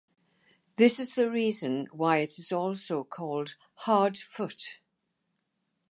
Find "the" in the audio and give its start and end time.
1.13-1.29